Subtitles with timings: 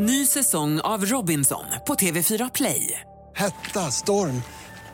[0.00, 3.00] Ny säsong av Robinson på TV4 Play.
[3.36, 4.42] Hetta, storm,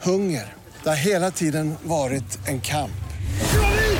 [0.03, 0.53] hunger.
[0.83, 2.91] Det har hela tiden varit en kamp.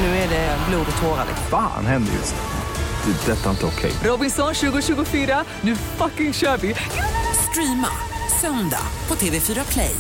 [0.01, 1.27] Nu är det blod och tårar.
[1.51, 3.13] Fan händer just nu.
[3.13, 3.33] Det.
[3.33, 3.93] är Detta är inte okej.
[4.05, 6.75] Robinson 2024, nu fucking kör vi!
[7.51, 7.91] Streama
[8.41, 9.97] söndag på TV4 Play.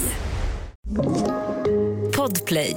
[2.16, 2.76] Podplay.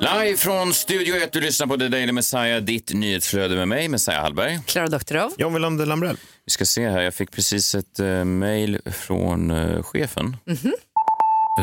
[0.00, 4.22] Live från Studio 1, du lyssnar på The Daily Messiah, ditt nyhetsflöde med mig, Messiah
[4.22, 4.60] Hallberg.
[4.66, 5.32] Klara Doktorov.
[5.38, 6.16] John Wilander Lambrell.
[6.50, 10.36] Vi ska se här, jag fick precis ett uh, mejl från eh, chefen.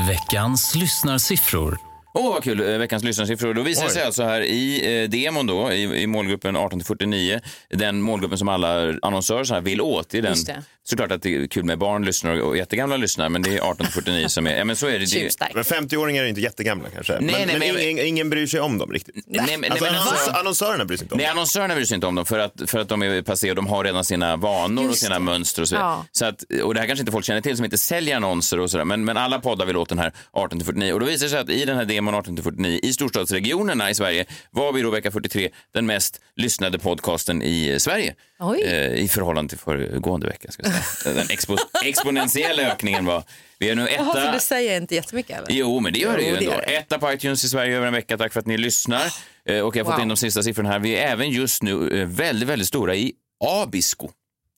[0.09, 1.78] Veckans lyssnarsiffror.
[2.17, 2.59] Åh, vad kul!
[2.73, 3.53] Eh, Veckans lyssnarsiffror.
[3.53, 7.39] Då visar det sig alltså här i eh, demon då, i, i målgruppen 18-49,
[7.70, 10.09] den målgruppen som alla annonsörer så här vill åt.
[10.09, 10.35] Det är den.
[10.84, 14.27] Såklart att det är kul med barn, lyssnare och jättegamla lyssnare, men det är 18-49
[14.27, 14.58] som är...
[14.58, 15.05] Ja, men så är det.
[15.05, 15.48] det.
[15.53, 17.13] Men 50-åringar är inte jättegamla kanske.
[17.13, 19.16] Nej, men nej, men men- ingen, ingen bryr sig om dem riktigt.
[19.27, 21.31] nej, men, Alltså, nej, men annons- alltså, annonsörerna bryr sig inte om Nej, dem.
[21.38, 23.67] annonsörerna bryr sig inte om dem för att, för att de är passé och de
[23.67, 25.20] har redan sina vanor och Just sina det.
[25.20, 25.75] mönster och så.
[25.75, 26.05] Ja.
[26.11, 28.72] Så att, och det här kanske inte folk känner till som inte säljer annonser och
[28.72, 30.92] sådär, men, men alla poddar vill åt den här 18-49.
[30.92, 34.25] Och då visar det sig att i den här demon 18-49 i storstadsregionerna i Sverige
[34.52, 38.16] var vi då vecka 43 den mest lyssnade podcasten i Sverige.
[38.39, 38.61] Oj.
[38.64, 40.52] Eh, I förhållande till föregående vecka.
[40.52, 41.14] Ska jag säga.
[41.16, 41.55] Den expo
[41.86, 43.23] exponentiella ökningen var...
[43.59, 44.31] Vi är nu Jaha, för etta...
[44.31, 45.47] det säger inte jättemycket eller?
[45.52, 46.52] Jo, men det gör det ju Jo, det ändå.
[46.52, 46.75] gör det.
[46.77, 48.17] Etta på iTunes i Sverige över en vecka.
[48.17, 49.03] Tack för att ni lyssnar.
[49.49, 50.02] Eh, Och jag har fått Wow.
[50.03, 50.80] in de sista siffrorna här.
[50.80, 53.14] Vi är även just nu eh, väldigt, väldigt stora i
[53.45, 54.09] Abisko.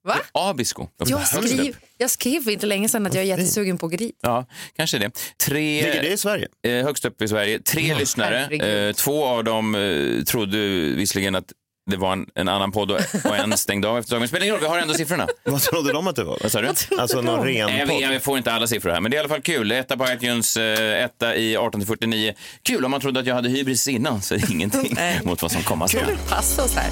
[0.07, 0.15] Va?
[0.31, 0.87] Abisko.
[1.05, 4.11] Jag skrev, jag skrev för inte länge sedan att jag är jättesugen på gris.
[4.21, 5.11] Ja, kanske det.
[5.45, 6.47] Tre, Ligger det i Sverige?
[6.67, 7.59] eh, högst upp i Sverige.
[7.59, 8.35] Tre lyssnare.
[8.51, 8.87] herregud.
[8.89, 10.57] Eh, två av dem eh, trodde
[10.95, 11.45] visserligen att
[11.91, 14.19] det var en, en annan podd och och en stängde av efter tag.
[14.19, 15.27] Men spelar ingen roll, vi har ändå siffrorna.
[15.43, 16.37] Vad trodde de att det var?
[16.41, 16.67] Vad sa du?
[16.97, 18.01] Alltså någon ren Nej, jag, podd?
[18.01, 19.71] vet- jag får inte alla siffror här, men det är i alla fall kul.
[19.71, 22.33] Etta på iTunes, eh, etta i 18-49.
[22.63, 25.51] Kul om man trodde att jag hade hybris innan, så är det ingenting mot vad
[25.51, 26.17] som komma skall.
[26.29, 26.89] Passa oss här.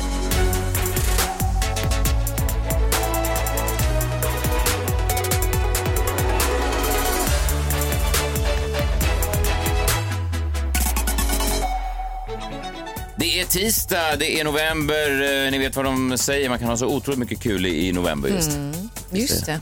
[13.37, 15.45] Det är tisdag, det är november.
[15.45, 18.29] eh, Ni vet vad de säger, man kan ha så otroligt mycket kul i november
[18.29, 18.51] just.
[19.11, 19.59] Just det.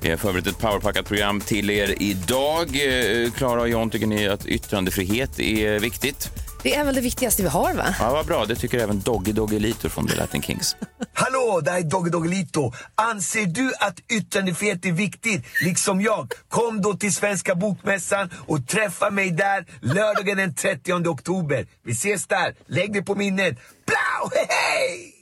[0.00, 2.68] Vi har förberett ett powerpackat program till er idag.
[2.68, 6.30] Eh, Klara och John, tycker ni att yttrandefrihet är viktigt?
[6.64, 7.94] Det är väl det viktigaste vi har va?
[7.98, 8.44] Ja, vad bra.
[8.44, 10.76] Det tycker även Doggy Doggy Litor från The Latin Kings.
[11.12, 12.72] Hallå, det här är Dogge Doggelito.
[12.94, 16.32] Anser du att yttrandefrihet är viktigt, liksom jag?
[16.48, 21.66] Kom då till Svenska Bokmässan och träffa mig där lördagen den 30 oktober.
[21.84, 22.54] Vi ses där.
[22.66, 23.58] Lägg det på minnet.
[23.86, 25.14] Blau, hej, hej!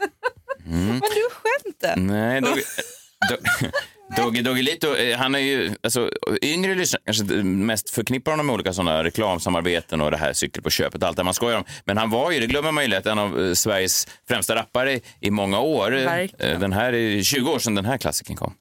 [0.65, 1.97] Men du skämtar.
[1.97, 2.63] Nej, Doggy...
[4.17, 6.11] Do- Doggy Doggelito, eh, han är ju, alltså
[6.43, 10.71] yngre lyssnare kanske mest förknippar honom med olika sådana reklamsamarbeten och det här cykel på
[10.71, 11.65] köpet, allt det man skojar om.
[11.85, 15.01] Men han var ju, det glömmer man ju lätt, en av eh, Sveriges främsta rappare
[15.21, 15.97] i många år.
[15.99, 16.61] Eh, Verkligen.
[16.61, 18.55] Den här är 20 år sedan den här klassiken kom.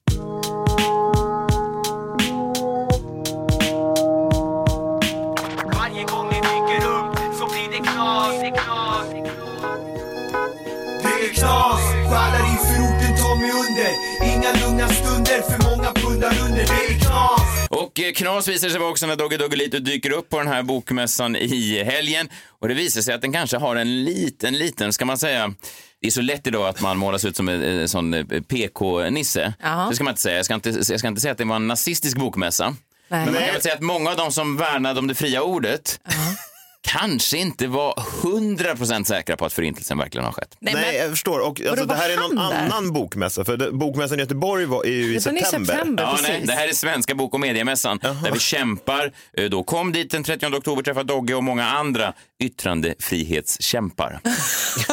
[15.32, 16.56] Stunder, för många pundar under.
[16.56, 17.68] Det är knas.
[17.70, 20.62] Och eh, knas visar sig vara också när Doggy Doggelito dyker upp på den här
[20.62, 22.28] bokmässan i helgen.
[22.48, 25.54] Och det visar sig att den kanske har en liten, liten, ska man säga,
[26.00, 29.54] det är så lätt idag att man målas ut som en eh, sån eh, PK-nisse.
[29.62, 29.86] Ja.
[29.90, 30.36] Det ska man inte säga.
[30.36, 32.76] Jag ska inte, jag ska inte säga att det var en nazistisk bokmässa.
[33.08, 33.24] Nej.
[33.24, 36.00] Men man kan väl säga att många av de som värnade om det fria ordet
[36.82, 40.56] kanske inte var 100% säkra på att förintelsen verkligen har skett.
[40.58, 41.38] Nej, Nej, men, jag förstår.
[41.40, 42.42] Och, alltså, var det här är någon där?
[42.64, 43.44] annan bokmässa.
[43.44, 45.44] För det, bokmässan i Göteborg var, är ju i september.
[45.74, 49.12] september, Ja, nej, det här är Svenska bok och mediemässan där vi kämpar.
[49.36, 52.12] Eh, Då kom dit den 30 oktober, träffade Dogge och många andra
[52.42, 54.20] yttrandefrihetskämpar.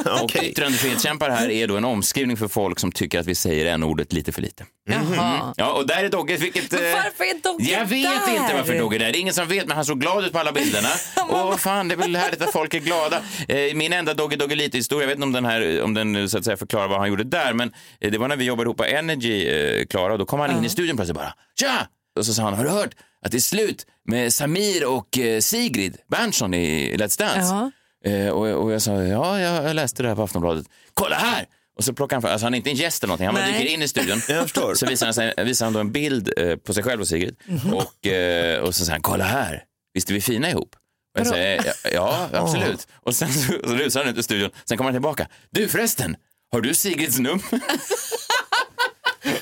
[0.24, 3.84] Och yttrandefrihetskämpar här är då en omskrivning för folk som tycker att vi säger en
[3.84, 4.66] ordet lite för lite.
[4.90, 5.54] Jaha.
[5.58, 6.38] Ja, och där är Dogge.
[6.38, 8.36] Vilket, Men eh, varför är Dogge Jag vet där?
[8.42, 9.12] inte varför Dogge är där.
[9.12, 10.88] Det är ingen som vet, men han såg glad ut på alla bilderna.
[11.30, 13.22] och vad fan, det är väl härligt att folk är glada.
[13.48, 16.26] Eh, min enda Dogge Dogge Lite-historia, jag vet inte om den, här, om den eh,
[16.26, 18.68] så att säga förklarar vad han gjorde där, men eh, det var när vi jobbade
[18.68, 21.34] ihop på Energy, Klara, och då kom han in i studion plötsligt bara.
[21.60, 21.88] Tja!
[22.20, 22.96] Och så sa han, har du hört
[23.26, 27.72] att det är slut med Samir och Sigrid Berntsson i Let's Dance?
[28.06, 30.66] Eh, och, och jag sa, ja, jag läste det här på Aftonbladet.
[30.94, 31.46] Kolla här!
[31.78, 33.46] Och så plockar han fram, alltså han är inte en gäst eller någonting, han bara
[33.46, 34.22] dyker in i studion.
[34.76, 36.30] Så visar han, sig, visar han då en bild
[36.66, 37.36] på sig själv och Sigrid.
[37.74, 39.64] Och, eh, och så säger han, kolla här,
[39.94, 40.76] visst är vi fina ihop?
[41.14, 42.88] Och jag säger, ja, ja absolut.
[43.04, 45.28] Och sen så, så rusar han ut i studion, sen kommer han tillbaka.
[45.50, 46.16] Du förresten,
[46.52, 47.44] har du Sigrids nummer?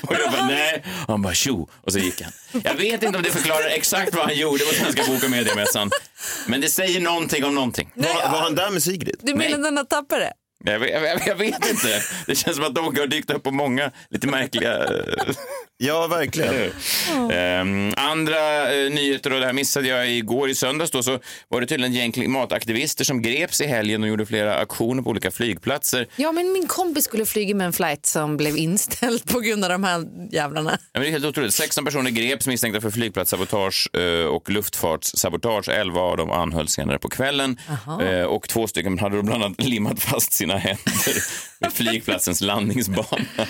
[0.02, 0.84] Och jag bara, nej.
[1.06, 1.68] Och han bara, tjo.
[1.72, 2.32] Och så gick han.
[2.64, 5.90] Jag vet inte om det förklarar exakt vad han gjorde på Svenska bok och mediemässan.
[6.46, 7.92] Men det säger någonting om någonting.
[7.94, 9.16] Var, var han där med Sigrid?
[9.20, 9.62] Du menar Nej.
[9.62, 10.32] denna tappare?
[10.64, 12.02] Jag vet, jag, vet, jag vet inte.
[12.26, 14.86] Det känns som att Dogge har dykt upp på många lite märkliga...
[15.80, 16.72] Ja, verkligen.
[17.32, 21.18] Ehm, andra eh, nyheter, och det här missade jag igår i söndags, då, så
[21.48, 25.10] var det tydligen ett gäng klimataktivister som greps i helgen och gjorde flera aktioner på
[25.10, 26.06] olika flygplatser.
[26.16, 29.70] Ja, men min kompis skulle flyga med en flight som blev inställd på grund av
[29.70, 30.70] de här jävlarna.
[30.70, 31.54] Ja, men det är helt otroligt.
[31.54, 35.68] 16 personer greps misstänkta för flygplatssabotage eh, och luftfartssabotage.
[35.68, 37.56] 11 av dem anhölls senare på kvällen.
[38.02, 41.22] Eh, och två stycken hade då bland annat limmat fast sina händer
[41.60, 43.46] vid flygplatsens landningsbana.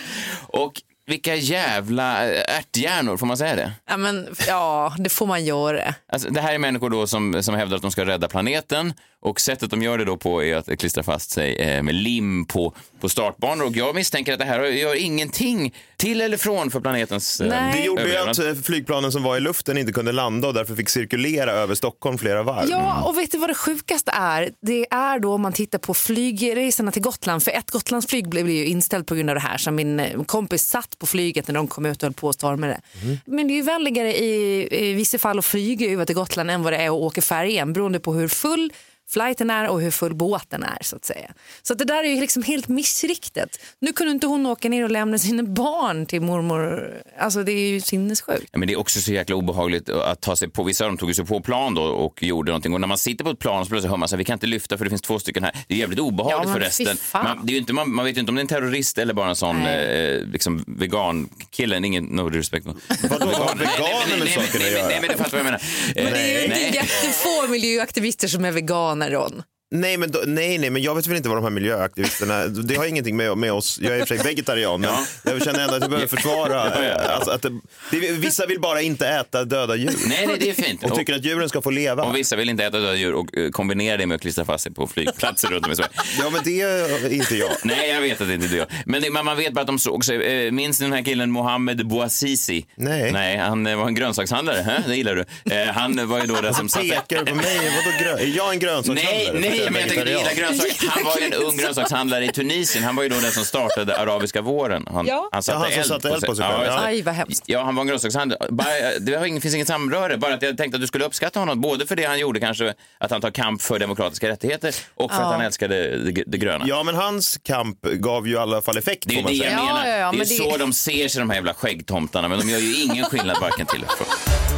[0.49, 0.73] Och
[1.09, 3.73] vilka jävla eh, ärthjärnor, får man säga det?
[3.89, 5.95] Ja, men, ja, det får man göra.
[6.13, 9.41] Alltså, det här är människor då som, som hävdar att de ska rädda planeten och
[9.41, 12.75] sättet de gör det då på är att klistra fast sig eh, med lim på,
[13.01, 17.41] på startbanor och jag misstänker att det här gör ingenting till eller från för planetens
[17.41, 17.73] eh, Nej.
[17.73, 18.59] Det gjorde ju överlevnad.
[18.59, 22.19] att flygplanen som var i luften inte kunde landa och därför fick cirkulera över Stockholm
[22.19, 22.69] flera varv.
[22.71, 24.51] Ja, och vet du vad det sjukaste är?
[24.63, 27.43] Det är då om man tittar på flygresorna till Gotland.
[27.43, 29.59] För ett Gotlandsflyg blev ju inställt på grund av det här.
[29.59, 32.67] Så min kompis satt på flyget när de kom ut och höll på att storma
[32.67, 32.81] det.
[33.25, 36.63] Men det är ju vänligare i, i vissa fall att flyga över till Gotland än
[36.63, 38.73] vad det är att åka färjan beroende på hur full
[39.11, 41.31] flighten är och hur full båten är så att säga.
[41.63, 43.49] Så att det där är ju liksom helt missriktat.
[43.81, 46.95] Nu kunde inte hon åka ner och lämna sina barn till mormor.
[47.19, 48.49] Alltså det är ju sinnessjukt.
[48.53, 50.99] Ja, men det är också så jäkla obehagligt att ta sig på, vissa av dem
[50.99, 53.65] tog sig på plan då och gjorde någonting och när man sitter på ett plan
[53.65, 55.45] så plötsligt hör man så här, vi kan inte lyfta för det finns två stycken
[55.45, 55.53] här.
[55.69, 56.97] Det är jävligt obehagligt Ja, men för resten.
[57.13, 58.99] Man, det är ju inte, man, man vet ju inte om det är en terrorist
[58.99, 62.67] eller bara en sån eh, liksom vegan-kille, ingen no respect.
[62.67, 64.89] Vadå, har veganer med saken att nej, göra?
[64.89, 65.63] nej, men du fattar vad jag menar.
[65.95, 69.45] Men det är ju jättefå miljöaktivister som är veganer Ron.
[69.71, 72.47] Nej, men då, nej, nej, men jag vet väl inte vad de här miljöaktivisterna...
[72.47, 73.79] Det har ingenting med, med oss...
[73.83, 74.91] Jag är i och för sig vegetarian, men
[75.23, 76.61] jag känner ändå att jag behöver försvara...
[76.61, 77.51] Alltså, att det,
[77.91, 79.91] det, vissa vill bara inte äta döda djur.
[80.07, 80.85] Nej, nej, det är fint.
[80.85, 82.03] Och tycker att djuren ska få leva.
[82.03, 84.65] Och vissa vill inte äta döda djur och eh, kombinera det med att klistra fast
[84.65, 85.91] sig på flygplatser runt om i Sverige.
[86.19, 87.51] Ja, men det är inte jag.
[87.65, 88.67] Nej, jag vet att det inte är det.
[88.87, 90.47] Men det, man man vet bara att de såg sig.
[90.47, 92.67] Eh, minns ni den här killen Mohammed Bouazizi?
[92.77, 93.13] Nej.
[93.13, 94.83] Nej, han eh, var en grönsakshandlare.
[94.87, 95.25] Det gillar du.
[95.73, 96.89] Han var ju då den som satte...
[96.89, 97.45] Pekar på mig.
[97.85, 98.19] Vadå grön?
[98.19, 99.41] Är jag en grönsakshandlare?
[99.41, 100.89] Nej, nej, men jag tänker grönsaker.
[100.91, 102.85] Han var ju en ung grönsakshandlare i Tunisien.
[102.85, 104.87] Han var ju då den som startade arabiska våren.
[104.93, 105.29] Han, Ja.
[105.33, 106.61] han satte Ja, han som satte eld på sig själv.
[106.65, 106.79] det.
[106.81, 107.43] Aj, vad hemskt.
[107.47, 108.99] Ja, han var en grönsakshandlare.
[109.01, 111.97] Det finns inget samröre, bara att jag tänkte att du skulle uppskatta honom, både för
[111.97, 115.41] det han gjorde, kanske att han tar kamp för demokratiska rättigheter och för att han
[115.41, 116.65] älskade det, det gröna.
[116.69, 119.53] Ja, men hans kamp gav ju i alla fall effekt, Det är det jag.
[119.53, 119.87] Ja, menar.
[119.87, 122.49] ja, ja, det är det- så de ser sig, de här jävla skäggtomtarna, men de
[122.51, 124.58] gör ju ingen skillnad varken till eller från.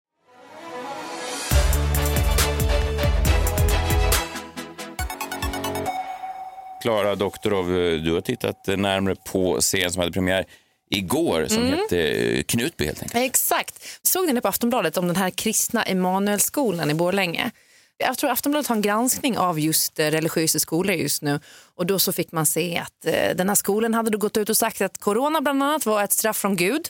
[6.81, 10.45] Klara Doktorov, eh, du har tittat närmare på serien som hade premiär
[10.89, 11.73] igår som Mm.
[11.79, 13.25] hette eh, Knutby helt enkelt.
[13.25, 13.83] Exakt.
[14.03, 17.51] Såg ni det på Aftonbladet om den här kristna Emanuelskolan i Borlänge?
[17.97, 21.39] Jag tror Aftonbladet har en granskning av just eh, religiösa skolor just nu
[21.75, 23.01] och då så fick man se att
[23.37, 26.11] den här skolan hade då gått ut och sagt att corona bland annat var ett
[26.11, 26.89] straff från Gud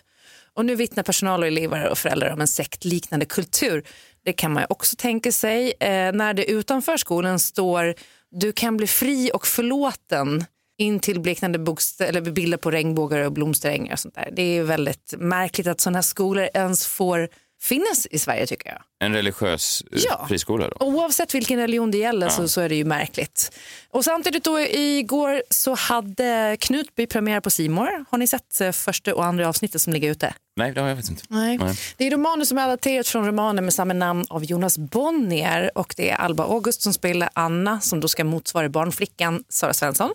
[0.53, 3.83] och nu vittnar personal och elever och föräldrar om en sektliknande kultur.
[4.25, 5.74] Det kan man också tänka sig
[6.13, 7.95] när det utanför skolan står
[8.31, 10.45] du kan bli fri och förlåten
[10.77, 14.29] in till bleknande bokst- eller bilder på regnbågar och blomsterängar och sånt där.
[14.31, 17.29] Det är väldigt märkligt att sådana här skolor ens får
[17.62, 18.82] finnas i Sverige tycker jag.
[19.00, 20.25] En religiös eh, Ja.
[20.27, 20.86] friskola då.
[20.86, 23.51] Oavsett vilken religion det gäller så, så är det ju märkligt.
[23.89, 28.06] Och samtidigt då igår så hade Knutby premiär på Simor.
[28.10, 30.34] Har ni sett eh, första och andra avsnittet som ligger ute?
[30.56, 31.24] Nej, det har jag faktiskt inte.
[31.36, 31.58] Nej.
[31.58, 31.75] Nej.
[31.98, 35.94] Det är romaner som är adapterat från romaner med samma namn av Jonas Bonnier och
[35.98, 40.10] det är Alba August som spelar Anna som då ska motsvara barnflickan Sara Svensson.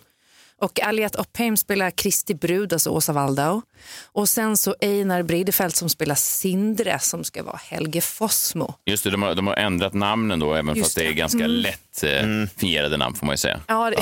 [0.61, 3.61] Och Aliette Oppheim spelar Kristi brud, alltså Åsa Waldau.
[4.05, 8.73] Och sen så Einar Bridefeld som spelar Sindre som ska vara Helge Fossmo.
[8.85, 11.13] Just det, de har, de har ändrat namnen då, även Just fast det är det.
[11.13, 11.51] ganska Mm.
[11.51, 13.59] lätt eh, fingerade namn får man ju säga.
[13.67, 13.95] Ja, det,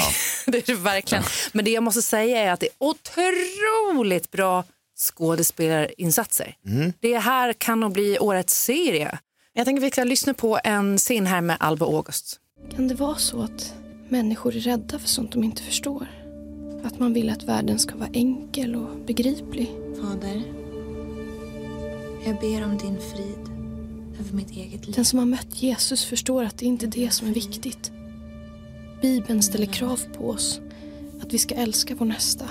[0.51, 1.23] det är det verkligen.
[1.51, 4.63] Men det jag måste säga är att det är otroligt bra
[4.97, 6.55] skådespelarinsatser.
[6.99, 9.17] Det här kan nog bli årets serie.
[9.53, 12.39] Jag tänker att vi ska lyssna på en scen här med Alba August.
[12.75, 13.73] Kan det vara så att
[14.09, 16.07] människor är rädda för sånt de inte förstår?
[16.85, 19.71] Att man vill att världen ska vara enkel och begriplig?
[20.01, 20.43] Fader,
[22.25, 23.49] jag ber om din frid.
[24.19, 24.95] över mitt eget liv.
[24.95, 27.91] Den som har mött Jesus förstår att det inte är det som är viktigt.
[29.01, 30.61] Bibeln ställer krav på oss
[31.21, 32.45] att vi ska älska vår nästa.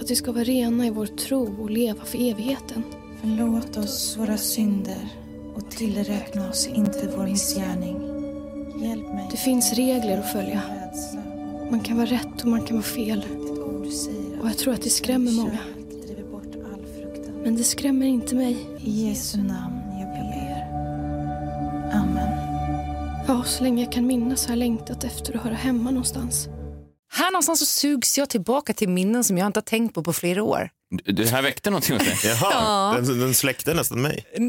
[0.00, 2.82] Att vi ska vara rena i vår tro och leva för evigheten.
[3.20, 5.08] Förlåt oss våra synder
[5.54, 7.96] och tillräkna oss inte vår missgärning.
[8.82, 9.28] Hjälp mig.
[9.30, 10.83] Det finns regler att följa.
[11.70, 13.24] Man kan vara rätt och man kan vara fel.
[14.40, 15.58] Och jag tror att det skrämmer många.
[17.44, 18.56] Men det skrämmer inte mig.
[18.80, 20.64] I Jesu namn jag ber.
[21.98, 22.28] Amen.
[23.28, 26.48] Ja, så länge jag kan minnas har jag längtat efter att höra hemma någonstans.
[27.12, 30.12] Här någonstans så sugs jag tillbaka till minnen som jag inte har tänkt på på
[30.12, 30.70] flera år.
[31.12, 32.16] Det här väckte någonting hos dig.
[32.24, 33.00] Jaha, Ja.
[33.06, 34.24] den, den släckte nästan mig.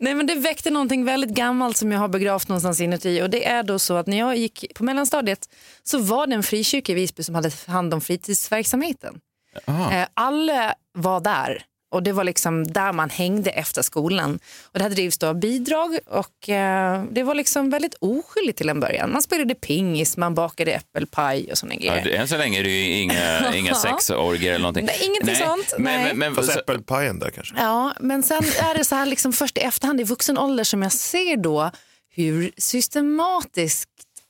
[0.00, 3.22] Nej men det väckte någonting väldigt gammalt som jag har begravt någonstans inuti.
[3.22, 5.48] Och det är då så att när jag gick på mellanstadiet
[5.82, 9.20] så var det en frikyrka i Visby som hade hand om fritidsverksamheten.
[9.66, 14.38] Eh, Alla var där och det var liksom där man hängde efter skolan.
[14.64, 18.68] Och det hade drivits då av bidrag och eh, det var liksom väldigt oskyldigt till
[18.68, 19.12] en början.
[19.12, 22.04] Man spelade pingis, man bakade äppelpaj och såna Ja, grejer.
[22.04, 24.86] det- än så länge är det ju inga, inga sexorgier eller någonting.
[24.86, 26.04] Nej, ingenting sånt, Men, nej.
[26.08, 27.54] men, men, Fast så, äppelpajen där kanske.
[27.58, 30.82] Ja, men sen är det så här liksom först i efterhand i vuxen ålder som
[30.82, 31.70] jag ser då
[32.14, 33.88] hur systematiskt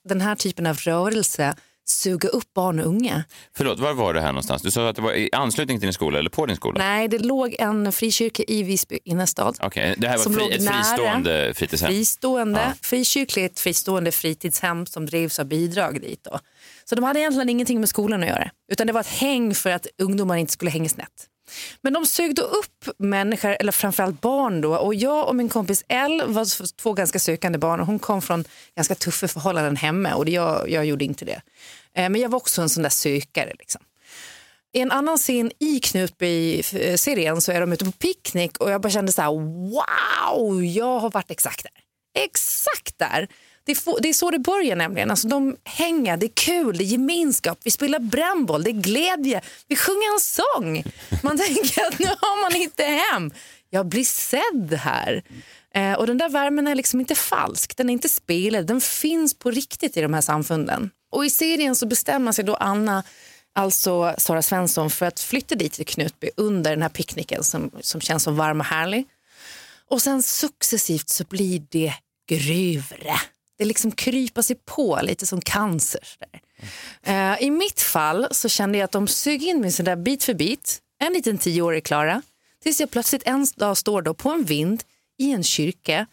[0.09, 1.55] den här typen av rörelse
[1.89, 3.25] suga upp barn och unga.
[3.57, 4.63] förlåt, var var det här någonstans?
[4.63, 6.79] Du sa att det var i anslutning till din skola eller på din skola?
[6.79, 9.57] Nej, det låg en frikyrka i Visby innerstad.
[9.63, 11.89] Okej, det här var fri, ett fristående fritidshem?
[11.89, 12.73] Fristående, Ja.
[12.83, 16.25] frikyrkligt fristående fritidshem som drevs av bidrag dit.
[16.25, 16.39] Då.
[16.85, 18.51] Så de hade egentligen ingenting med skolan att göra.
[18.73, 21.27] Utan det var ett häng för att ungdomar inte skulle hänga snett.
[21.81, 24.77] Men de sögde upp människor, eller framförallt barn då.
[24.77, 28.45] Och jag och min kompis Elle var två ganska sökande barn och hon kom från
[28.77, 31.43] ganska tuffa förhållanden hemma och det, jag, jag gjorde inte det.
[31.95, 33.83] Eh, men jag var också en sån där sökare liksom.
[34.73, 38.81] I en annan scen i Knutby-serien eh, så är de ute på picknick och jag
[38.81, 41.73] bara kände så här: wow, jag har varit exakt där.
[42.25, 43.29] Exakt där.
[43.67, 45.11] Det är, få- det är så det börjar nämligen.
[45.11, 49.41] Alltså, de hänger, det är kul, det är gemenskap, vi spelar brännboll, det är glädje,
[49.69, 50.85] vi sjunger en sång.
[51.23, 53.31] Man tänker att nu har man hittat hem.
[53.71, 55.23] Jag blir sedd här.
[55.75, 59.35] Eh, och den där värmen är liksom inte falsk, den är inte spelad, den finns
[59.35, 60.91] på riktigt i de här samfunden.
[61.13, 63.03] Och i serien så bestämmer sig då Anna
[63.55, 68.01] alltså Sara Svensson för att flytta dit till Knutby under den här picknicken som, som
[68.01, 69.05] känns så varm och härlig.
[69.91, 71.95] Och sen successivt så blir det
[72.29, 73.15] grövre.
[73.59, 76.01] Det liksom kryper sig på lite som cancer.
[77.03, 80.35] Eh, I mitt fall så kände jag att de sög in mig sådär bit för
[80.35, 82.23] bit, en liten tioårig Klara,
[82.63, 84.83] tills jag plötsligt en dag står då på en vind
[85.19, 86.07] i en kyrka,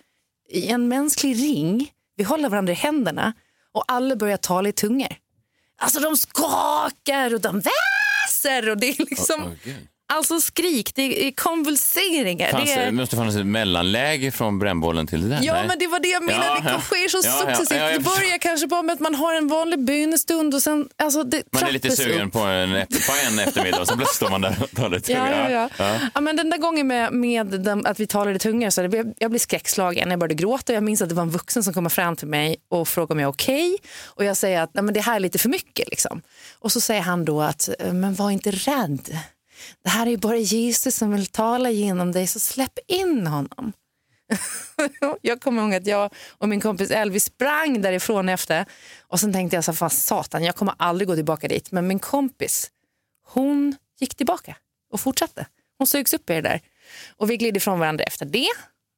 [0.50, 3.34] i en mänsklig ring, vi håller varandra i händerna
[3.72, 5.16] och alla börjar tala i tungor.
[5.78, 9.56] Alltså de skakar och de väser och det är liksom,
[10.14, 12.52] alltså skrik, det är konvulseringar.
[12.52, 12.92] Fanns, det är...
[12.92, 15.40] måste fannas ett mellanläge från brännbollen till det där?
[15.44, 15.68] Ja, Nej.
[15.68, 16.46] men det var det jag menade.
[16.66, 17.80] Ja, det sker så Ja, successivt.
[17.82, 21.24] ja, det börjar kanske bara med att man har en vanlig bönestund och sen, alltså
[21.24, 22.34] det Man är lite sugen upp.
[22.34, 25.12] på en äppelpaj en eftermiddag och så plötsligt står man där och talar lite.
[25.12, 25.70] Ja, ja,
[26.14, 26.22] ja.
[26.22, 29.40] Men den där gången med, med den, att vi talade tungor så det jag blev
[29.40, 30.10] skräckslagen.
[30.10, 30.74] Jag började gråta.
[30.74, 33.20] Jag minns att det var en vuxen som kom fram till mig och frågade om
[33.20, 33.78] jag är okej.
[34.06, 35.90] Och jag säger att Nej, men det här är lite för mycket.
[35.90, 36.22] Liksom.
[36.60, 39.18] Och så säger han då att "Eh, men var inte rädd.
[39.84, 43.74] Det här är ju bara Jesus som vill tala genom dig så släpp in honom.
[45.22, 48.66] jag kommer ihåg att jag och min kompis Elvis sprang därifrån efter
[49.02, 51.72] och sen tänkte jag så fan satan, jag kommer aldrig gå tillbaka dit.
[51.72, 52.72] Men min kompis,
[53.26, 54.56] hon gick tillbaka
[54.92, 55.46] och fortsatte.
[55.78, 56.62] Hon sögs upp i det där.
[57.18, 58.50] Och vi gled ifrån varandra efter det.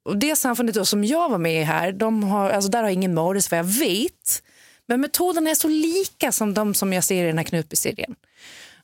[0.05, 2.89] Och det samfundet då som jag var med i här, de har, alltså där har
[2.89, 4.43] ingen mördats vad jag vet.
[4.87, 8.15] Men metoderna är så lika som de som jag ser i den här Knutby-serien.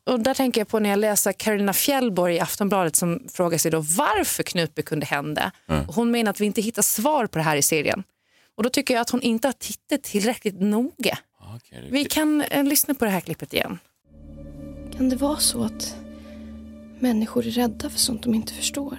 [0.03, 3.71] Och där tänker jag på när jag läser Carolina Fjällborg i Aftonbladet som frågar sig
[3.71, 5.51] då varför Knutby kunde hända.
[5.67, 5.85] Mm.
[5.87, 8.03] Hon menar att vi inte hittar svar på det här i serien.
[8.57, 11.17] Och då tycker jag att hon inte har tittat tillräckligt noga.
[11.89, 13.79] Vi kan eh, lyssna på det här klippet igen.
[14.97, 15.95] Kan det vara så att
[16.99, 18.97] människor är rädda för sånt de inte förstår?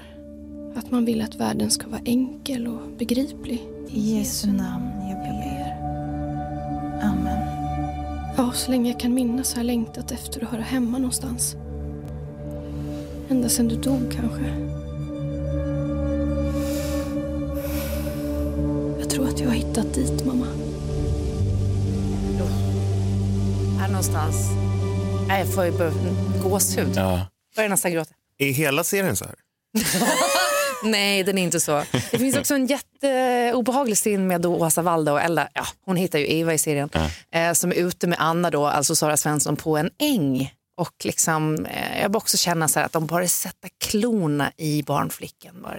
[0.76, 3.62] Att man vill att världen ska vara enkel och begriplig?
[3.88, 5.76] I Jesu namn jag ber.
[7.02, 7.41] Amen.
[8.36, 11.56] Ja, så länge jag kan minnas har jag längtat efter att höra hemma någonstans.
[13.30, 14.72] Ända sedan du dog kanske.
[19.00, 20.46] Jag tror att jag har hittat dit, mamma.
[23.78, 24.36] Här någonstans.
[25.28, 25.72] Nej, jag får ju
[26.42, 26.92] gåshud.
[26.96, 27.26] Ja.
[27.56, 28.14] Börjar nästan gråta.
[28.38, 29.34] Är hela serien så här?
[30.82, 31.82] Nej, den är inte så.
[32.10, 36.18] Det finns också en jätteobehaglig scen med då Åsa Walda och Ella, ja, hon hittar
[36.18, 36.90] ju Eva i serien,
[37.30, 40.54] eh, som är ute med Anna då, alltså Sara Svensson, på en äng.
[40.76, 45.62] Och liksom, eh, jag bara också känna så att de bara sätta klorna i barnflickan.
[45.62, 45.76] Bara,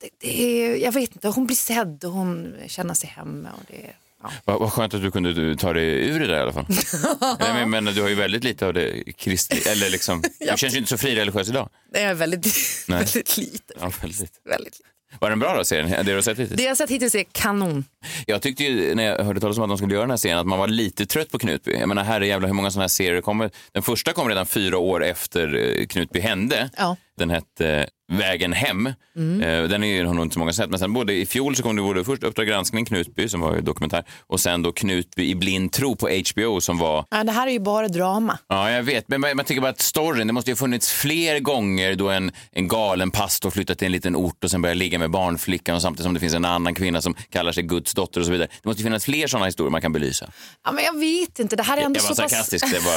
[0.00, 3.48] det, det är, jag vet inte, hon blir sedd och hon känner sig hemma.
[3.52, 3.90] Och det,
[4.24, 4.30] ja.
[4.44, 6.66] Vad, vad skönt att du kunde ta dig ur det där i alla fall.
[7.40, 10.74] Nej, men, men du har ju väldigt lite av det kristliga, eller liksom, du känns
[10.74, 11.68] ju inte så frireligiös idag.
[11.92, 12.46] Det är väldigt,
[12.88, 12.98] Nej.
[12.98, 13.74] väldigt lite.
[13.80, 14.32] Ja, väldigt.
[14.44, 14.80] Väldigt.
[15.18, 15.90] Var den bra då, serien?
[15.90, 16.56] Det du har sett hittills?
[16.56, 17.84] Det jag sett hittills är kanon.
[18.26, 20.38] Jag tyckte ju när jag hörde talas om att de skulle göra den här serien
[20.38, 21.72] att man var lite trött på Knutby.
[21.72, 23.50] Jag menar herrejävlar hur många sådana här serier kommer.
[23.72, 26.70] Den första kom redan fyra år efter eh, Knutby hände.
[26.76, 26.96] Ja.
[27.16, 28.92] Den hette Vägen hem.
[29.16, 29.42] Mm.
[29.42, 30.70] Eh, Den är har nog inte så många sett.
[30.70, 33.54] Men sen både i fjol så kom det både först Uppdrag granskning Knutby som var
[33.54, 37.32] ju dokumentär och sen då Knutby i blind tro på HBO som var Ja, det
[37.32, 38.38] här är ju bara drama.
[38.48, 39.08] Ja, jag vet.
[39.08, 42.10] Men man, man tycker bara att storyn, det måste ju ha funnits fler gånger då
[42.10, 45.76] en, en galen pastor flyttat till en liten ort och sen börjar ligga med barnflickan
[45.76, 48.32] och samtidigt som det finns en annan kvinna som kallar sig Guds dotter och så
[48.32, 48.48] vidare.
[48.62, 50.30] Det måste ju finnas fler sådana historier man kan belysa.
[50.64, 52.30] Ja, men jag vet inte, det här är ändå Jag var så pass...
[52.30, 52.72] sarkastisk.
[52.72, 52.92] Det var,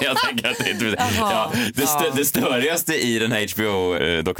[0.04, 2.12] jag tänker att det, inte- Jaha, ja, det, stö, ja.
[2.16, 4.31] det störigaste i den här HBO-dokumentären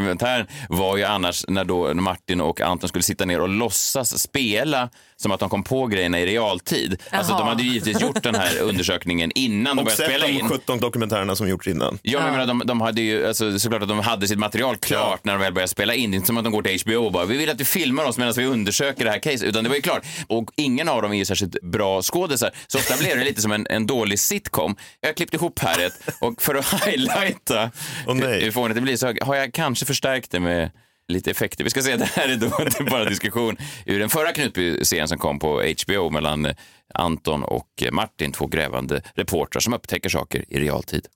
[0.69, 4.91] var ju annars när då Martin och Anton skulle sitta ner och låtsas spela
[5.23, 7.03] som att de kom på grejerna i realtid.
[7.11, 10.27] Alltså, de hade ju givetvis gjort den här undersökningen innan de Och började sett spela
[10.27, 10.49] de in.
[10.49, 11.99] 17 dokumentärerna som gjorts innan.
[12.03, 14.77] Ja, men jag menar, de, de hade ju, alltså, såklart att de hade sitt material
[14.77, 16.11] klart när de väl började spela in.
[16.11, 17.65] Det är inte som att de går till HBO och bara, vi vill att du
[17.65, 19.43] filmar oss medan vi undersöker det här caset.
[19.43, 20.03] Utan det var ju klart.
[20.27, 22.51] Och ingen av dem är ju särskilt bra skådisar.
[22.67, 24.77] Så ofta blev det lite som en, en dålig sitcom.
[25.01, 27.71] Jag har klippt ihop här ett och för att highlighta
[28.07, 30.71] hur, hur fånigt det blir så har jag kanske förstärkt det med
[31.13, 31.65] lite effekter.
[31.65, 35.19] Vi ska se, det här är då inte bara diskussion ur den förra Knutby-serien som
[35.19, 36.55] kom på HBO mellan
[36.95, 41.07] Anton och Martin, två grävande reportrar som upptäcker saker i realtid.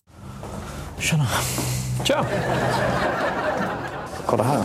[0.98, 1.26] Tjena.
[2.04, 2.26] Tja!
[4.26, 4.62] Kolla här.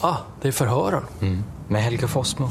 [0.00, 1.04] Ah, det är förhören.
[1.20, 1.44] Mm.
[1.68, 2.48] Med Helge Fossmo.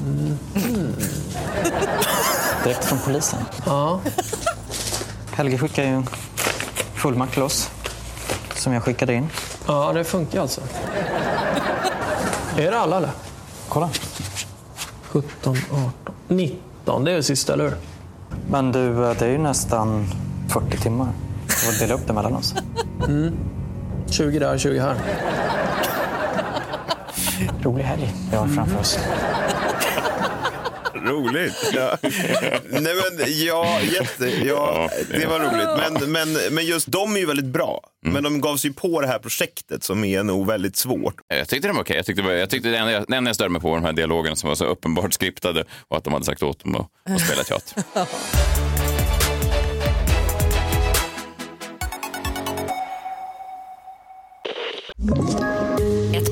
[2.64, 3.40] Direkt från polisen.
[3.66, 4.02] Ja.
[5.32, 6.06] Helge skickade ju en
[6.96, 7.70] fullmakt till oss.
[8.56, 9.30] Som jag skickade in.
[9.72, 10.62] Ja, det funkar alltså.
[12.58, 13.10] Är det alla eller?
[13.70, 13.90] Kolla.
[15.10, 15.92] 17, 18,
[16.28, 17.04] 19.
[17.04, 17.76] Det är det sista, eller hur?
[18.50, 20.06] Men du, det är ju nästan
[20.50, 21.08] 40 timmar.
[21.48, 22.56] Du får dela upp det mellan oss.
[23.08, 23.34] Mm.
[24.10, 24.96] 20 där, 20 här.
[27.62, 29.00] Rolig helg vi har framför oss.
[31.06, 31.54] Roligt.
[31.74, 31.98] Ja.
[32.70, 36.02] Nej, men, ja, jätte, ja, det var roligt.
[36.02, 37.82] Men, men, men just de är ju väldigt bra.
[38.06, 41.16] Men de gav sig ju på det här projektet som är nog väldigt svårt.
[41.28, 41.96] Jag tyckte den var okej.
[41.96, 43.86] Jag tyckte, jag tyckte det enda jag, det enda jag störde mig på var de
[43.86, 47.12] här dialogerna som var så uppenbart skriptade och att de hade sagt åt dem att,
[47.12, 47.84] att spela teater.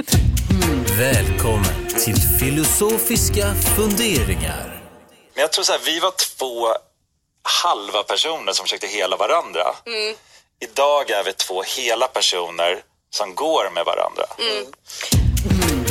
[0.97, 4.81] Välkommen till filosofiska funderingar.
[5.33, 6.67] Men jag tror så här, vi var två
[7.63, 9.63] halva personer som försökte hela varandra.
[10.59, 12.75] Idag är vi två hela personer
[13.09, 14.23] som går med varandra.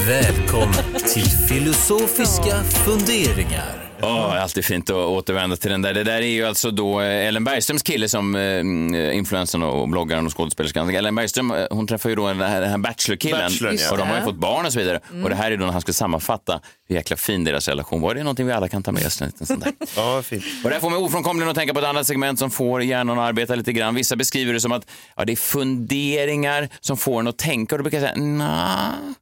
[0.06, 3.90] Välkommen till filosofiska funderingar.
[4.00, 5.94] Det är alltid fint att återvända till den där.
[5.94, 10.26] Det där är ju alltså då eh, Ellen Bergströms kille som eh, influensen och bloggaren
[10.26, 10.90] och skådespelerskan.
[10.90, 13.90] Ellen Bergström, eh, hon träffar ju då den här, den här Bachelor-killen Bachelorn, ja.
[13.90, 15.00] och de har ju fått barn och så vidare.
[15.24, 18.14] Och det här är då när han ska sammanfatta hur jäkla fin deras relation var.
[18.14, 19.20] Det är någonting vi alla kan ta med oss.
[19.20, 19.72] en liten sån där.
[19.96, 20.44] Ja, fint.
[20.64, 23.18] Och det här får mig ofrånkomligen att tänka på ett annat segment som får hjärnan
[23.18, 23.94] att arbeta lite grann.
[23.94, 27.74] Vissa beskriver det som att ja, det är funderingar som får en att tänka.
[27.74, 29.14] Och då brukar jag säga, nej,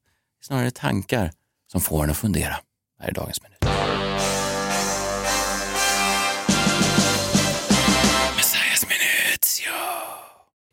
[0.47, 1.31] snarare tankar
[1.73, 2.57] som får en att fundera.
[3.01, 3.59] Här är dagens minut.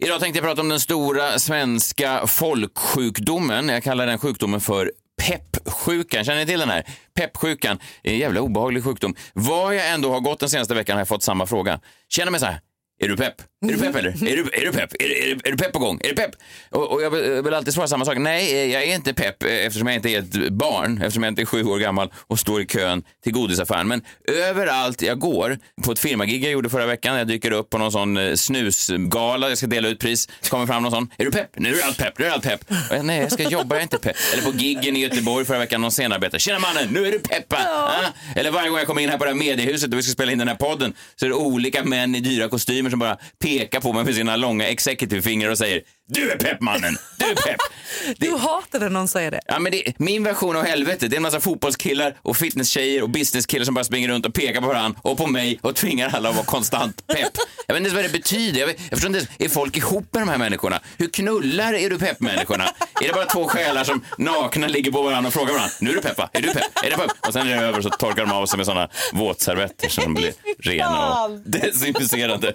[0.03, 3.69] Idag tänkte jag prata om den stora svenska folksjukdomen.
[3.69, 6.23] Jag kallar den sjukdomen för peppsjukan.
[6.23, 6.85] Känner ni till den här?
[7.13, 9.15] Peppsjukan är en jävla obehaglig sjukdom.
[9.33, 11.79] Var jag ändå har gått den senaste veckan har jag fått samma fråga.
[12.09, 12.61] Känner mig så här.
[13.03, 13.41] Är du pepp?
[13.65, 14.09] Är du pepp eller?
[14.09, 14.93] Är du, är du pepp?
[14.99, 15.99] Är, är, är du pepp på gång?
[16.03, 16.31] Är du pepp?
[16.69, 18.17] Och, och jag vill, jag vill alltid svara samma sak.
[18.17, 21.41] Nej, jag är inte pepp eh, eftersom jag inte är ett barn, eftersom jag inte
[21.41, 23.87] är sju år gammal och står i kön till godisaffären.
[23.87, 27.77] Men överallt jag går, på ett firmagig jag gjorde förra veckan, jag dyker upp på
[27.77, 31.31] någon sån eh, snusgala, jag ska dela ut pris, kommer fram någon sån, är du
[31.31, 31.49] pepp?
[31.55, 32.61] Nu är allt pepp, nu är allt pepp.
[32.89, 34.15] Jag, nej, jag ska jobba, jag är inte pepp.
[34.33, 37.57] Eller på giggen i Göteborg förra veckan, någon scenarbetare, tjena mannen, nu är du peppa!
[37.57, 38.35] Ah?
[38.35, 40.31] Eller varje gång jag kommer in här på det här mediehuset och vi ska spela
[40.31, 43.81] in den här podden, så är det olika män i dyra kostymer som bara pekar
[43.81, 45.81] på mig med sina långa executive-fingrar och säger,
[46.13, 47.57] du är pepp mannen, du är pepp.
[48.17, 49.41] Du hatar när någon säger det.
[49.45, 53.09] Ja, men det, min version av helvetet, det är en massa fotbollskillar och fitnesstjejer och
[53.09, 56.29] businesskillar som bara springer runt och pekar på varandra och på mig och tvingar alla
[56.29, 57.31] att vara konstant pepp.
[57.67, 58.59] Jag vet inte vad det betyder.
[58.59, 60.79] Jag, vet, jag förstår inte är folk ihop med de här människorna?
[60.97, 62.63] Hur knullar är du pepp-människorna?
[63.01, 65.95] Är det bara två själar som nakna ligger på varandra och frågar varandra, nu är
[65.95, 67.11] du peppa, är du pepp, är det pepp?
[67.27, 70.33] Och sen är det över så torkar de av sig med sådana våtservetter de blir
[70.59, 72.53] rena och desinficerade.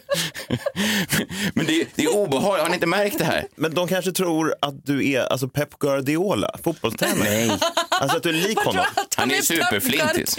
[1.55, 3.46] Men det, det är obehagligt, har ni inte märkt det här?
[3.55, 7.19] Men de kanske tror att du är alltså Pep Guardiola, fotbollstränare.
[7.25, 7.59] Nej.
[8.01, 8.85] Alltså att du är lik honom.
[9.17, 10.37] Han är superflintis.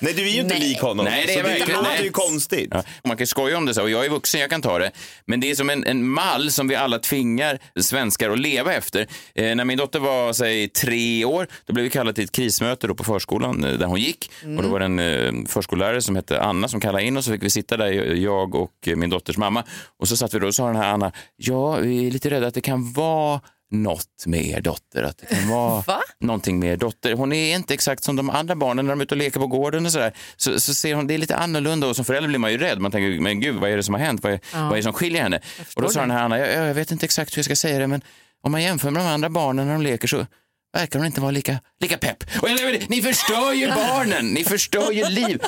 [0.00, 0.68] Nej, du är ju inte Nej.
[0.68, 1.04] lik honom.
[1.04, 2.04] Nej, det är det nej.
[2.04, 2.68] ju konstigt.
[2.70, 4.90] Ja, man kan skoja om det så, och jag är vuxen, jag kan ta det.
[5.24, 9.06] Men det är som en, en mall som vi alla tvingar svenskar att leva efter.
[9.34, 12.86] Eh, när min dotter var, säg, tre år, då blev vi kallade till ett krismöte
[12.86, 14.30] då på förskolan eh, där hon gick.
[14.56, 17.32] Och då var det en eh, förskollärare som hette Anna som kallade in och så
[17.32, 19.64] fick vi sitta där, jag och eh, min dotters mamma.
[19.98, 22.46] Och så satt vi då och sa den här Anna, ja, vi är lite rädda
[22.46, 25.02] att det kan vara något med er dotter.
[25.02, 26.00] Att det kan vara Va?
[26.20, 27.12] någonting med er dotter.
[27.14, 29.46] Hon är inte exakt som de andra barnen när de är ute och leker på
[29.46, 30.12] gården och sådär.
[30.36, 32.78] Så, så ser hon, det är lite annorlunda och som förälder blir man ju rädd.
[32.78, 34.22] Man tänker, men gud, vad är det som har hänt?
[34.22, 34.62] Vad är, Ja.
[34.62, 35.40] vad är det som skiljer henne?
[35.76, 37.78] Och då sa den här Anna, jag, jag vet inte exakt hur jag ska säga
[37.78, 38.02] det, men
[38.42, 40.26] om man jämför med de andra barnen när de leker så
[40.72, 42.24] verkar hon inte vara lika, lika pepp.
[42.42, 45.42] Och jag, ni förstör ju barnen, ni förstör ju liv.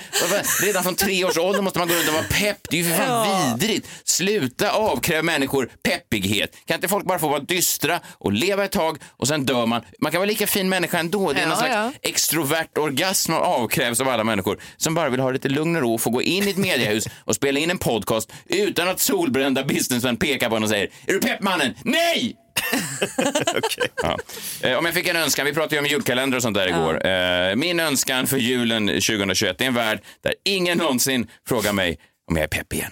[0.62, 2.58] Redan från tre års ålder måste man gå runt och vara pepp.
[2.70, 3.88] Det är ju för fan vidrigt.
[4.04, 6.56] Sluta avkräva människor peppighet.
[6.66, 9.82] Kan inte folk bara få vara dystra och leva ett tag och sen dör man?
[10.00, 11.32] Man kan vara lika fin människa ändå.
[11.32, 11.92] Det är Ja, någon slags ja.
[12.02, 15.98] extrovert orgasm som avkrävs av alla människor som bara vill ha lite lugn och ro,
[15.98, 20.16] få gå in i ett mediehus och spela in en podcast utan att solbrända businessmän
[20.16, 21.74] pekar på en och säger Är du pepp mannen?
[21.85, 22.37] Nej!
[24.02, 24.18] ja.
[24.62, 27.06] eh, om jag fick en önskan, vi pratade ju om julkalender och sånt där igår.
[27.06, 31.98] Eh, min önskan för julen 2021 är en värld där ingen någonsin frågar mig
[32.30, 32.90] om jag är pepp igen.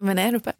[0.00, 0.54] Men är du pepp?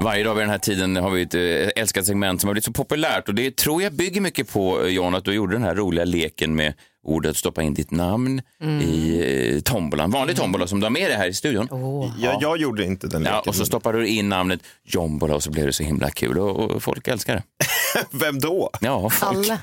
[0.00, 2.64] Varje dag vid den här tiden har vi ett eh, älskat segment som har blivit
[2.64, 5.62] så populärt och det tror jag bygger mycket på, eh, John, att du gjorde den
[5.62, 8.42] här roliga leken med ordet stoppa in ditt namn
[8.82, 9.20] i
[9.54, 10.10] eh, tombolan.
[10.10, 11.68] Vanlig tombola som du har med dig här i studion.
[12.18, 13.48] Jag, jag gjorde inte den Ja, leken.
[13.48, 16.70] och så stoppar du in namnet Jombola och så blev det så himla kul och,
[16.70, 17.42] och folk älskar det.
[18.10, 18.70] Vem då?
[18.80, 19.36] Ja, folk.
[19.36, 19.58] Alla.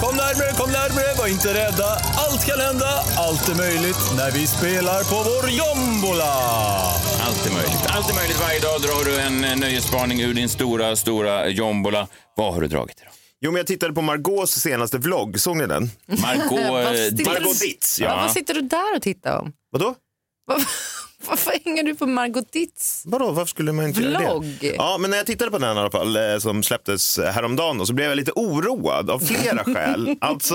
[0.00, 1.88] Kom närmre, kom närmre, var inte rädda.
[2.16, 6.32] Allt kan hända, allt är möjligt när vi spelar på vår jombola.
[7.26, 7.86] Allt är möjligt.
[7.86, 8.40] Allt är möjligt.
[8.40, 12.06] Varje dag drar du en eh, nöjesspaning ur din stora, stora jombola.
[12.36, 13.12] Vad har du dragit idag?
[13.44, 15.40] Jo, men jag tittade på Margaux senaste vlogg.
[15.40, 15.90] Såg ni den?
[16.06, 17.26] Margot.
[17.26, 18.06] Margot Ditz, Ja.
[18.08, 18.16] ja.
[18.16, 19.52] Vad sitter du där och tittar om?
[19.70, 19.94] Vadå?
[21.28, 23.02] Varför hänger du på Margot Ditz?
[23.06, 24.56] Vadå, varför skulle man inte göra Vlogg?
[24.60, 24.66] det?
[24.74, 27.86] Ja, men när jag tittade på den i alla fall, eh, som släpptes häromdagen, då,
[27.86, 30.16] så blev jag lite oroad av flera skäl.
[30.20, 30.54] Alltså,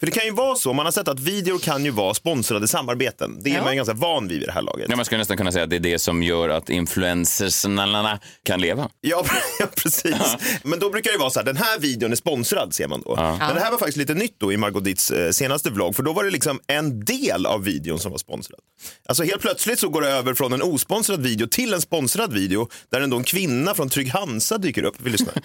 [0.00, 2.68] för det kan ju vara så, man har sett att videor kan ju vara sponsrade
[2.68, 3.38] samarbeten.
[3.42, 3.62] Det är Ja.
[3.62, 4.86] man ju ganska van vid vid det här laget.
[4.90, 8.60] Ja, man skulle nästan kunna säga att det är det som gör att influencersnallarna kan
[8.60, 8.88] leva.
[9.00, 9.24] Ja,
[9.58, 10.36] ja precis.
[10.62, 13.16] Men då brukar det vara så här, den här videon är sponsrad ser man då.
[13.16, 16.02] Men det här var faktiskt lite nytt då i Margot Ditts eh, senaste vlogg, för
[16.02, 18.60] då var det liksom en del av videon som var sponsrad.
[19.08, 22.68] Alltså helt plötsligt så går går över från en osponsrad video till en sponsrad video
[22.90, 24.94] där en, då en kvinna från Trygg Hansa dyker upp.
[24.98, 25.34] Vi lyssnar.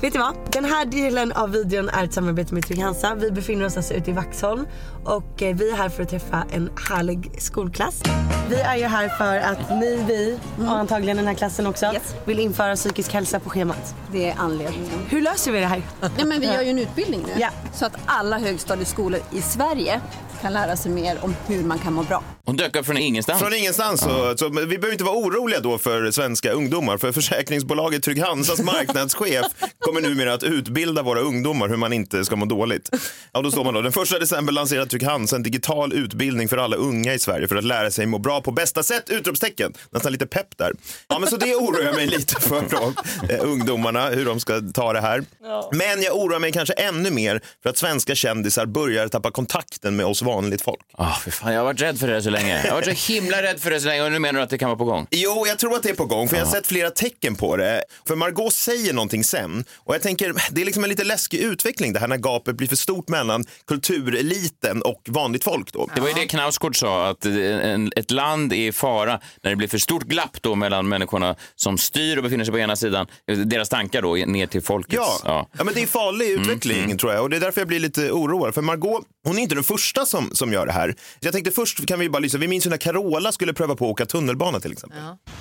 [0.00, 0.34] Vet du vad?
[0.52, 3.14] Den här delen av videon är ett samarbete med Trygg Hansa.
[3.14, 4.66] Vi befinner oss alltså ute i Vaxholm
[5.04, 8.02] och eh, vi är här för att träffa en härlig skolklass.
[8.48, 11.92] Vi är ju här för att ni, vi och antagligen den här klassen också
[12.24, 13.94] vill införa psykisk hälsa på schemat.
[14.12, 14.90] Det är anledningen.
[15.08, 15.82] Hur löser vi det här?
[16.00, 17.48] Ja, men vi gör ju en utbildning nu Ja.
[17.74, 20.00] så att alla högstadieskolor i Sverige
[20.42, 22.22] kan lära sig mer om hur man kan må bra.
[22.44, 23.40] Hon dök upp från ingenstans.
[23.40, 24.00] Från ingenstans.
[24.00, 26.98] Så, så, men vi behöver inte vara oroliga då för svenska ungdomar.
[26.98, 29.46] För försäkringsbolaget Trygg Hansas marknadschef
[29.78, 32.90] kommer numera att utbilda våra ungdomar hur man inte ska må dåligt.
[33.32, 33.82] Ja, då står man då.
[33.82, 37.56] Den första december lanserar Trygg Hansa en digital utbildning för alla unga i Sverige för
[37.56, 39.10] att lära sig må bra på bästa sätt!
[39.10, 39.72] Utropstecken.
[39.90, 40.72] Nästan lite pepp där.
[41.08, 42.92] Ja, men så det oroar jag mig lite för då,
[43.28, 45.24] eh, ungdomarna, hur de ska ta det här.
[45.72, 50.06] Men jag oroar mig kanske ännu mer för att svenska kändisar börjar tappa kontakten med
[50.06, 50.80] oss vanligt folk.
[50.92, 52.62] Ah, för fan, jag har varit rädd för det så länge.
[52.62, 54.50] Jag har varit så himla rädd för det så länge och nu menar du att
[54.50, 55.06] det kan vara på gång?
[55.10, 57.56] Jo, jag tror att det är på gång, för jag har sett flera tecken på
[57.56, 57.82] det.
[58.08, 61.92] För Margot säger någonting sen och jag tänker, det är liksom en lite läskig utveckling
[61.92, 65.88] det här när gapet blir för stort mellan kultureliten och vanligt folk då.
[65.94, 69.56] Det var ju det Knausgård sa, att en, ett land är i fara när det
[69.56, 73.06] blir för stort glapp då mellan människorna som styr och befinner sig på ena sidan,
[73.46, 75.22] deras tankar då, ner till folkets.
[75.24, 75.48] Ja.
[75.58, 78.10] ja, men det är farlig utveckling tror jag och det är därför jag blir lite
[78.10, 78.54] oroad.
[78.54, 80.88] För Margot, hon är inte den första som, som gör det här.
[81.20, 83.74] Så jag tänkte först kan vi bara lyssna, vi minns ju när Carola skulle pröva
[83.76, 84.98] på att åka tunnelbana till exempel.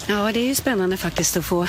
[0.07, 1.67] Ja, det är ju spännande faktiskt att få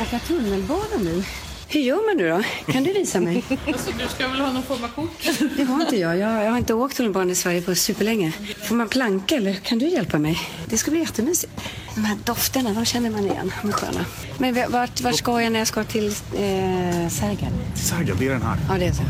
[0.00, 1.24] åka tunnelbana nu.
[1.68, 2.72] Hur gör man nu då?
[2.72, 3.44] Kan du visa mig?
[3.66, 5.10] Alltså, du ska väl ha någon form av kort?
[5.56, 6.18] Det har inte jag.
[6.18, 8.32] Jag, jag har inte åkt tunnelbana i Sverige på superlänge.
[8.68, 10.40] Får man planka eller kan du hjälpa mig?
[10.66, 11.52] Det ska bli jättemysigt.
[11.94, 13.52] De här dofterna, de känner man igen.
[13.62, 14.04] De är sköna.
[14.38, 17.52] Men vart, vart ska jag när jag ska till eh, Särgen?
[17.74, 18.58] Särgen, det är den här.
[18.68, 19.02] Ja, det är så.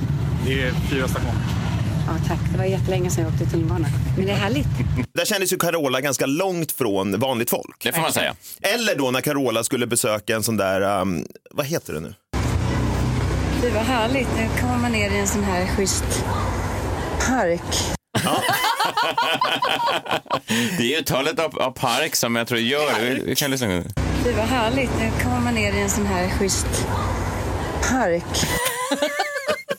[0.46, 1.65] Det är fyra stationer.
[2.06, 2.38] Ja, tack.
[2.52, 3.88] Det var jättelänge sedan jag åkte tunnelbana.
[4.16, 4.66] Men det är härligt.
[5.12, 7.84] Där kändes ju Carola ganska långt från vanligt folk.
[7.84, 8.34] Det får man säga.
[8.62, 12.14] Eller då när Carola skulle besöka en sån där, um, vad heter det nu?
[13.62, 14.28] Det var härligt.
[14.36, 16.24] Nu kommer man ner i en sån här schysst
[17.26, 17.96] park.
[20.78, 23.66] Det är ju uttalet av, av park som jag tror gör vi, vi kan lyssna.
[24.24, 24.90] Det var härligt.
[24.98, 26.86] Nu kommer man ner i en sån här schysst
[27.90, 28.46] park.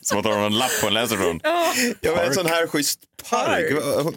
[0.08, 1.40] Som att ha en lapp på en läsarfrån.
[2.02, 3.66] Ja, en sån här schysst park.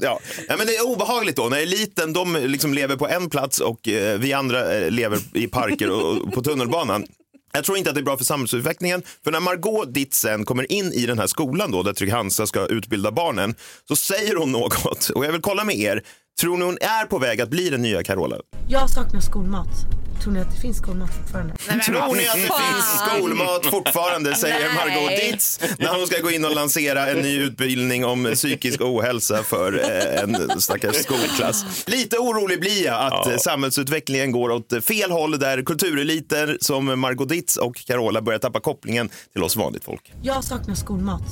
[0.00, 0.20] Ja.
[0.48, 3.88] ja, men det är obehagligt då när eliten de liksom lever på en plats och
[3.88, 7.06] eh, vi andra eh, lever i parker och, och på tunnelbanan.
[7.52, 9.02] Jag tror inte att det är bra för samhällsutvecklingen.
[9.24, 12.66] För när Margot Ditzen kommer in i den här skolan då, där Trygg Hansa ska
[12.66, 13.54] utbilda barnen,
[13.88, 15.08] så säger hon något.
[15.14, 16.02] Och jag vill kolla med er.
[16.40, 18.36] Tror ni hon är på väg att bli den nya Carola?
[18.68, 19.99] Jag saknar skolmat.
[20.22, 21.54] Tror ni att det finns skolmat fortfarande?
[21.84, 24.74] Tror ni att det finns skolmat fortfarande, säger Nej.
[24.74, 29.42] Margot Ditz när hon ska gå in och lansera en ny utbildning om psykisk ohälsa
[29.42, 31.86] för eh, en stackars skolklass.
[31.86, 33.38] Lite orolig blir jag att Ja.
[33.38, 39.08] samhällsutvecklingen går åt fel håll där kultureliter som Margot Ditz och Carola börjar tappa kopplingen
[39.32, 40.12] till oss vanligt folk.
[40.22, 41.22] Jag saknar skolmat.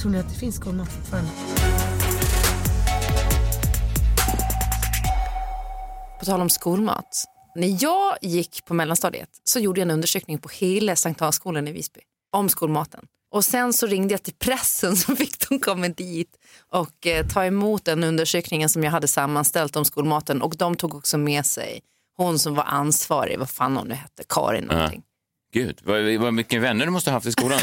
[0.00, 1.30] Tror ni att det finns skolmat fortfarande?
[6.18, 7.24] På tal om skolmat.
[7.54, 11.72] När jag gick på mellanstadiet så gjorde jag en undersökning på hela Sankt Hansskolan i
[11.72, 12.00] Visby
[12.32, 13.06] om skolmaten.
[13.30, 16.36] Och sen så ringde jag till pressen så fick de komma dit
[16.70, 20.94] och eh, ta emot den undersökningen som jag hade sammanställt om skolmaten och de tog
[20.94, 21.80] också med sig
[22.16, 25.02] hon som var ansvarig, vad fan hon nu hette, Karin någonting.
[25.54, 27.58] Gud, vad, vad mycket vänner du måste ha haft i skolan.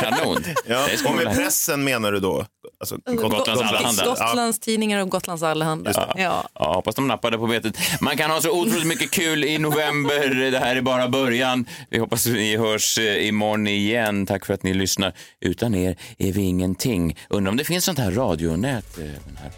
[0.00, 0.44] Kanon.
[0.66, 2.46] Ja, och med pressen menar du då?
[2.80, 4.04] Alltså, Gotlands Allehanda.
[4.04, 5.92] Gotlands tidningar och Gotlands Allehanda.
[5.94, 6.14] Ja.
[6.16, 6.48] Ja.
[6.54, 7.76] Ja, hoppas de nappade på betet.
[8.00, 10.50] Man kan ha så otroligt mycket kul i november.
[10.50, 11.66] Det här är bara början.
[11.90, 14.26] Vi hoppas att ni hörs eh, imorgon igen.
[14.26, 15.12] Tack för att ni lyssnar.
[15.40, 17.18] Utan er är vi ingenting.
[17.30, 18.98] Undrar om det finns sånt här radionät?
[18.98, 19.50] eh, den Här.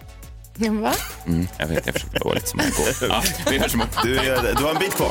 [0.80, 0.92] Va?
[1.26, 2.96] Mm, jag vet, jag försöker vara lite som Margot.
[3.08, 3.92] Ja, vi hörs imorgon.
[4.04, 5.10] Du, är- du har en bit kvar.